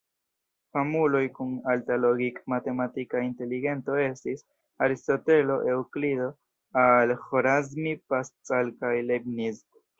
Famuloj 0.75 1.19
kun 1.33 1.51
alta 1.73 1.97
logik-matematika 2.05 3.21
inteligento 3.27 3.99
estis: 4.05 4.43
Aristotelo, 4.87 5.61
Eŭklido, 5.77 6.33
Al-Ĥorazmi, 6.87 7.97
Pascal 8.15 8.77
kaj 8.83 8.95
Leibniz. 9.11 9.67